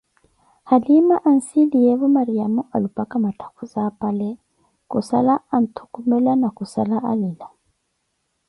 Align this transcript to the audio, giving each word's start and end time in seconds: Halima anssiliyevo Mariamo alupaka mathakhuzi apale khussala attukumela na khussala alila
Halima 0.63 1.21
anssiliyevo 1.25 2.07
Mariamo 2.15 2.61
alupaka 2.75 3.15
mathakhuzi 3.23 3.77
apale 3.89 4.29
khussala 4.89 5.33
attukumela 5.55 6.31
na 6.41 6.49
khussala 6.57 6.95
alila 7.11 7.47